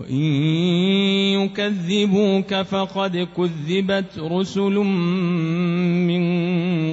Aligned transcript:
وإن 0.00 0.24
يكذبوك 1.44 2.54
فقد 2.54 3.28
كذبت 3.36 4.18
رسل 4.18 4.74
من 6.08 6.24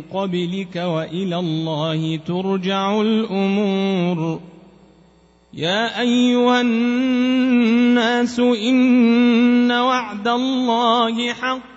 قبلك 0.02 0.76
وإلى 0.76 1.40
الله 1.40 2.18
ترجع 2.18 3.02
الأمور. 3.02 4.40
يا 5.54 6.02
أيها 6.02 6.62
الناس 6.62 8.40
إن 8.40 9.72
وعد 9.72 10.28
الله 10.28 11.34
حق. 11.34 11.77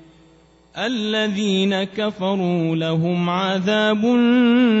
الذين 0.77 1.83
كفروا 1.83 2.75
لهم 2.75 3.29
عذاب 3.29 4.01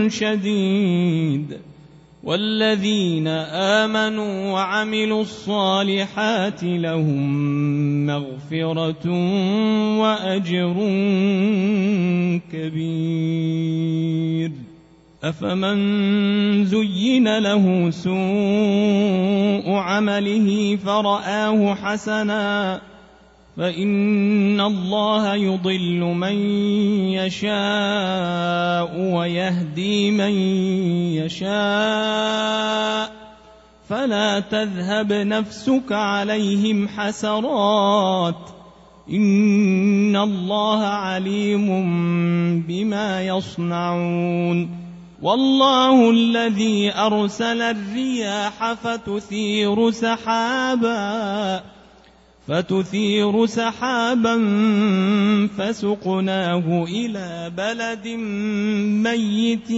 شديد 0.07 1.57
والذين 2.23 3.27
آمنوا 3.27 4.51
وعملوا 4.51 5.21
الصالحات 5.21 6.63
لهم 6.63 8.05
مغفرة 8.05 9.09
وأجر 9.99 10.73
كبير. 12.51 14.51
أفمن 15.23 16.65
زين 16.65 17.37
له 17.37 17.89
سوء 17.89 19.73
عمله 19.73 20.75
فرآه 20.75 21.75
حسنا 21.75 22.81
فإن 23.61 24.61
الله 24.61 25.35
يضل 25.35 25.99
من 25.99 26.33
يشاء 27.13 28.89
ويهدي 28.99 30.11
من 30.11 30.31
يشاء 31.21 31.51
فلا 33.89 34.39
تذهب 34.39 35.13
نفسك 35.13 35.91
عليهم 35.91 36.87
حسرات 36.87 38.49
إن 39.09 40.15
الله 40.15 40.83
عليم 40.83 41.67
بما 42.61 43.23
يصنعون 43.23 44.69
والله 45.21 46.09
الذي 46.09 46.93
أرسل 46.93 47.61
الرياح 47.61 48.73
فتثير 48.73 49.91
سحابا 49.91 51.61
فتثير 52.47 53.45
سحابا 53.45 54.37
فسقناه 55.57 56.83
إلى 56.83 57.51
بلد 57.57 58.07
ميت 59.07 59.69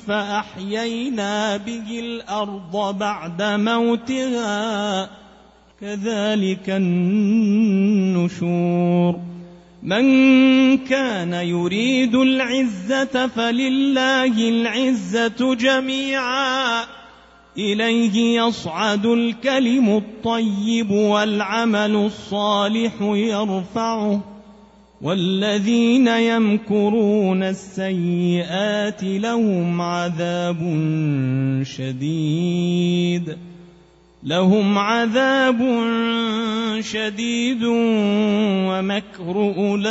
فأحيينا 0.00 1.56
به 1.56 2.00
الأرض 2.00 2.98
بعد 2.98 3.42
موتها. 3.42 5.10
كذلك 5.80 6.70
النشور. 6.70 8.32
من 9.82 10.78
كان 10.78 11.32
يريد 11.32 12.14
العزة 12.14 13.26
فلله 13.26 14.48
العزة 14.48 15.54
جميعا. 15.54 16.84
إليه 17.58 18.40
يصعد 18.40 19.06
الكلم 19.06 19.96
الطيب 19.96 20.90
والعمل 20.90 21.96
الصالح 21.96 22.92
يرفعه 23.00 24.20
والذين 25.02 26.08
يمكرون 26.08 27.42
السيئات 27.42 29.04
لهم 29.04 29.80
عذاب 29.80 30.58
شديد. 31.62 33.36
لهم 34.22 34.78
عذاب 34.78 35.58
شديد 36.80 37.62
ومكر 38.68 39.54
أولئك 39.58 39.84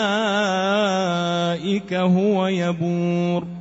هو 1.94 2.48
يبور. 2.48 3.61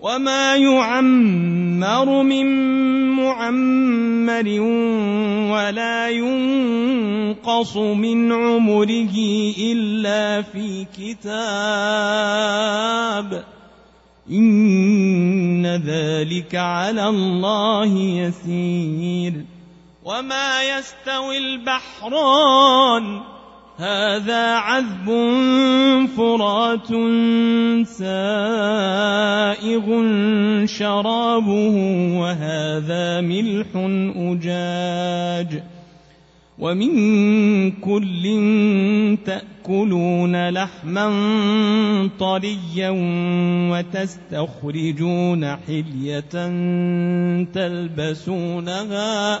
وما 0.00 0.56
يعمر 0.56 2.22
من 2.22 2.46
معمر 3.16 4.60
ولا 5.52 6.08
ينقص 6.08 7.76
من 7.76 8.32
عمره 8.32 9.16
الا 9.58 10.42
في 10.42 10.86
كتاب 10.98 11.28
ان 14.30 15.66
ذلك 15.66 16.54
على 16.54 17.08
الله 17.08 17.98
يسير 17.98 19.44
وما 20.04 20.62
يستوي 20.62 21.38
البحران 21.38 23.20
هذا 23.78 24.54
عذب 24.54 25.06
فرات 26.16 26.88
سائغ 27.86 28.06
شرابه 30.66 31.76
وهذا 32.20 33.20
ملح 33.20 33.66
أجاج 34.16 35.62
ومن 36.58 37.70
كل 37.70 38.22
تأكل 39.26 39.58
تأكلون 39.68 40.48
لحما 40.48 41.08
طريا 42.18 42.90
وتستخرجون 43.70 45.56
حلية 45.56 46.34
تلبسونها 47.54 49.40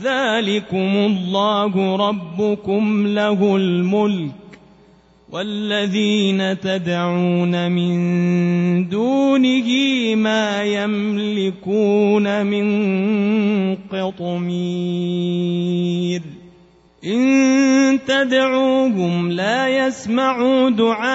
ذلكم 0.00 0.96
الله 0.96 1.96
ربكم 1.96 3.06
له 3.06 3.56
الملك 3.56 4.32
والذين 5.32 6.60
تدعون 6.60 7.72
من 7.72 8.88
دونه 8.88 9.68
ما 10.14 10.62
يملكون 10.62 12.46
من 12.46 13.76
قطمير 13.92 15.42
ان 17.04 17.98
تدعوهم 18.06 19.30
لا 19.30 19.68
يسمعوا 19.68 20.70
دعاءكم 20.70 21.06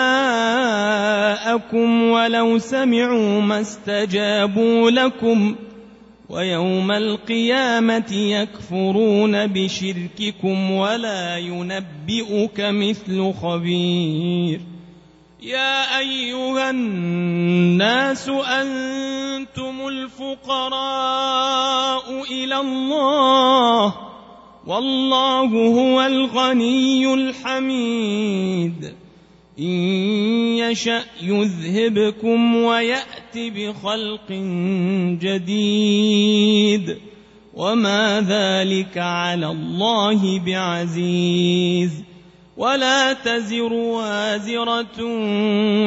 ولو 2.03 2.57
سمعوا 2.57 3.41
ما 3.41 3.62
استجابوا 3.62 4.91
لكم 4.91 5.56
ويوم 6.29 6.91
القيامة 6.91 8.12
يكفرون 8.12 9.47
بشرككم 9.47 10.71
ولا 10.71 11.38
ينبئك 11.38 12.59
مثل 12.59 13.33
خبير. 13.41 14.62
يا 15.41 16.00
أيها 16.00 16.69
الناس 16.69 18.29
أنتم 18.29 19.88
الفقراء 19.88 21.24
إلى 22.31 22.59
الله 22.59 23.95
والله 24.68 25.50
هو 25.68 26.01
الغني 26.01 27.13
الحميد. 27.13 28.94
إن 29.59 29.63
يشأ 30.57 31.03
يذهبكم 31.21 32.56
ويأت 33.35 33.53
بخلق 33.56 34.31
جديد. 35.21 36.97
وما 37.53 38.21
ذلك 38.21 38.97
على 38.97 39.47
الله 39.47 40.39
بعزيز. 40.39 41.91
ولا 42.57 43.13
تزر 43.13 43.74
وازرة 43.74 45.03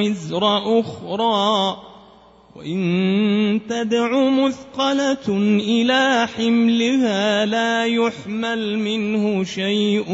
وزر 0.00 0.80
أخرى. 0.80 1.76
وإن 2.56 3.60
تدع 3.68 4.30
مثقلة 4.30 5.28
إلى 5.60 6.28
حملها 6.36 7.46
لا 7.46 7.84
يحمل 7.86 8.78
منه 8.78 9.44
شيء 9.44 10.12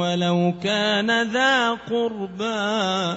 ولو 0.00 0.54
كان 0.62 1.22
ذا 1.22 1.70
قربى. 1.70 3.16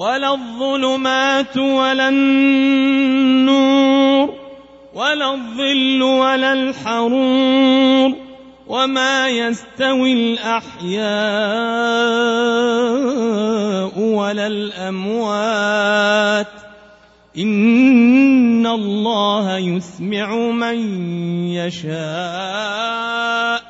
ولا 0.00 0.32
الظلمات 0.32 1.56
ولا 1.56 2.08
النور 2.08 4.34
ولا 4.94 5.34
الظل 5.34 6.02
ولا 6.02 6.52
الحرور 6.52 8.12
وما 8.68 9.28
يستوي 9.28 10.12
الأحياء 10.12 11.02
ولا 13.98 14.46
الأموات. 14.46 16.46
إن 17.38 18.66
الله 18.66 19.58
يسمع 19.58 20.36
من 20.36 20.76
يشاء. 21.52 23.69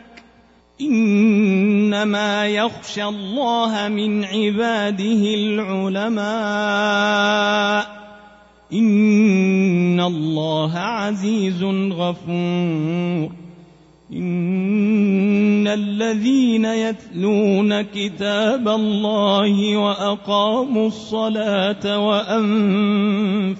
إنما 0.81 2.47
يخشى 2.47 3.03
الله 3.03 3.87
من 3.87 4.23
عباده 4.25 5.23
العلماء. 5.35 6.21
إن 8.73 9.99
الله 9.99 10.77
عزيز 10.77 11.63
غفور. 11.93 13.31
إن 14.13 15.67
الذين 15.67 16.65
يتلون 16.65 17.81
كتاب 17.81 18.67
الله 18.67 19.77
وأقاموا 19.77 20.87
الصلاة 20.87 22.07
وأنفقوا 22.07 23.59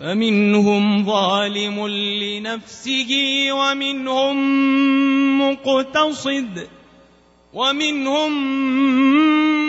فمنهم 0.00 1.04
ظالم 1.04 1.86
لنفسه 1.88 3.12
ومنهم 3.52 4.36
مقتصد 5.40 6.68
ومنهم 7.52 8.32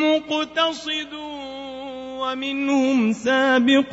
مقتصد 0.04 1.14
ومنهم 2.20 3.14
سابق 3.14 3.92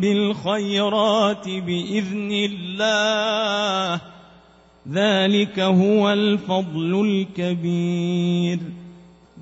بالخيرات 0.00 1.48
بإذن 1.48 2.30
الله. 2.32 4.00
ذلك 4.92 5.60
هو 5.60 6.10
الفضل 6.12 7.00
الكبير. 7.06 8.58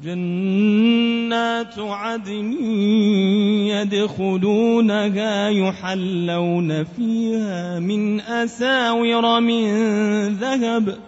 جنات 0.05 1.79
عدن 1.79 2.53
يدخلونها 3.73 5.49
يحلون 5.49 6.85
فيها 6.85 7.81
من 7.81 8.21
أساور 8.21 9.41
من 9.41 9.69
ذهب. 10.29 10.99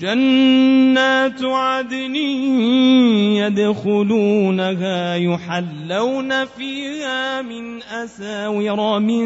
جنات 0.00 1.42
عدن 1.42 2.16
يدخلونها 3.36 5.16
يحلون 5.16 6.44
فيها 6.44 7.42
من 7.42 7.82
أساور 7.82 9.00
من 9.00 9.24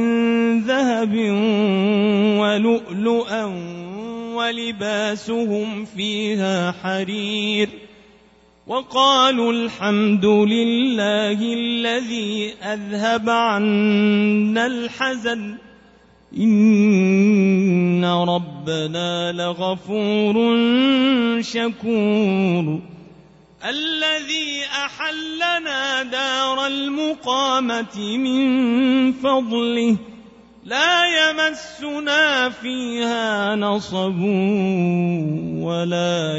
ذهب 0.61 1.15
ولؤلؤا 2.41 3.45
ولباسهم 4.35 5.85
فيها 5.85 6.73
حرير. 6.73 7.86
وقالوا 8.67 9.53
الحمد 9.53 10.25
لله 10.25 11.39
الذي 11.55 12.55
أذهب 12.63 13.31
عنا 13.31 14.67
الحزن. 14.67 15.55
إن 16.39 18.05
ربنا 18.05 19.33
لغفور 19.33 20.35
شكور. 21.43 22.81
الذي 23.65 24.63
أحلنا 24.85 26.03
دار 26.03 26.67
المقامة 26.67 28.17
من 28.17 29.13
فضله 29.13 29.97
لا 30.65 31.07
يمسنا 31.07 32.51
فيها 32.51 33.57
نصب 33.57 34.21
ولا 35.63 36.39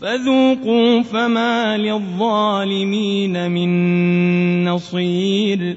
فذوقوا 0.00 1.02
فما 1.02 1.76
للظالمين 1.76 3.50
من 3.50 4.64
نصير. 4.64 5.76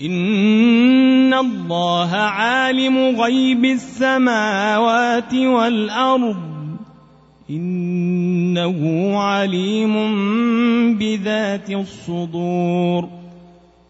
إن 0.00 1.34
الله 1.34 2.10
عالم 2.10 3.20
غيب 3.20 3.64
السماوات 3.64 5.34
والأرض. 5.34 6.36
إنه 7.50 9.12
عليم 9.18 9.94
بذات 10.98 11.70
الصدور. 11.70 13.23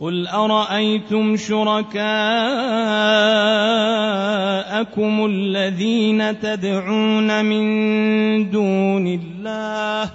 قل 0.00 0.26
أرأيتم 0.26 1.36
شركاءكم 1.36 1.96
الذين 5.26 6.40
تدعون 6.40 7.44
من 7.44 8.50
دون 8.50 9.06
الله 9.06 10.10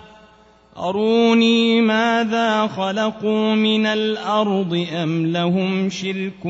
أروني 0.78 1.82
ماذا 1.82 2.68
خلقوا 2.68 3.56
من 3.56 3.86
الأرض 3.86 4.88
أم 4.94 5.26
لهم 5.26 5.90
شرك 5.90 6.42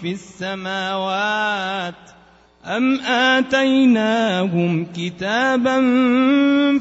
في 0.00 0.12
السماوات 0.12 1.94
أم 2.66 3.00
آتيناهم 3.00 4.86
كتابا 4.96 5.76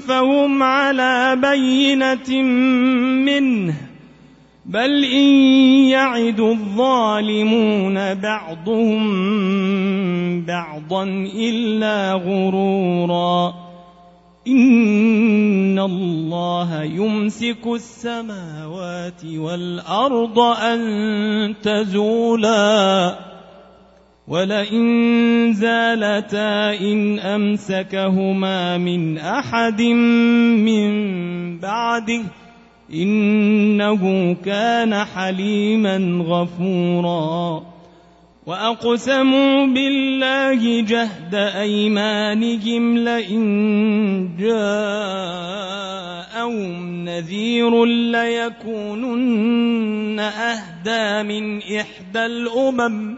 فهم 0.07 0.63
على 0.63 1.37
بينة 1.41 2.43
منه 3.25 3.92
بل 4.65 5.03
إن 5.03 5.29
يعد 5.91 6.39
الظالمون 6.39 8.13
بعضهم 8.13 9.01
بعضا 10.45 11.03
إلا 11.35 12.13
غرورا 12.13 13.53
إن 14.47 15.79
الله 15.79 16.83
يمسك 16.83 17.67
السماوات 17.67 19.25
والأرض 19.25 20.39
أن 20.39 21.55
تزولا 21.63 23.15
ولئن 24.27 25.53
زالتا 25.53 26.79
إن 26.79 27.19
أمسكهما 27.19 28.77
من 28.77 29.17
أحد 29.17 29.81
من 29.81 30.89
بعده 31.59 32.21
إنه 32.93 34.33
كان 34.45 34.95
حليما 34.95 36.23
غفورا. 36.27 37.73
وأقسموا 38.45 39.65
بالله 39.65 40.81
جهد 40.81 41.35
أيمانهم 41.35 42.97
لئن 42.97 43.43
جاءهم 44.39 45.83
نذير 47.05 47.85
ليكونن 48.11 49.43
أهدى 50.19 51.23
من 51.23 51.57
إحدى 51.57 52.25
الأمم. 52.25 53.17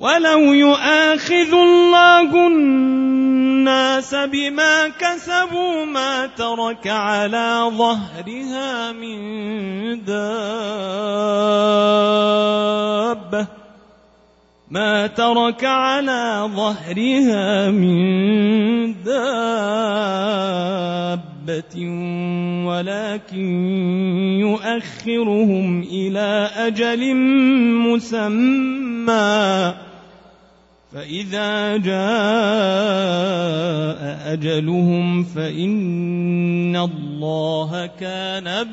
ولو 0.00 0.52
يؤاخذ 0.52 1.52
الله 1.54 2.46
الناس 2.46 4.14
بما 4.14 4.88
كسبوا 4.88 5.84
ما 5.84 6.26
ترك 6.26 6.86
على 6.86 7.70
ظهرها 7.78 8.92
من 8.92 10.04
دابة 10.04 10.26
ما 14.70 15.06
ترك 15.06 15.64
على 15.64 16.50
ظهرها 16.54 17.70
من 17.70 19.02
دابة 19.02 20.16
ولكن 22.66 23.46
يؤخرهم 24.40 25.82
إلى 25.82 26.50
أجل 26.56 27.14
مسمى. 27.86 29.74
فإذا 30.92 31.76
جاء 31.76 31.96
أجلهم 34.32 35.24
فإن 35.24 36.76
الله 36.76 37.86
كان 37.86 38.64